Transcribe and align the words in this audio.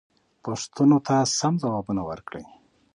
پوښتنو 0.45 0.97
ته 1.07 1.15
سم 1.37 1.53
ځوابونه 1.63 2.01
ورکړئ. 2.09 2.45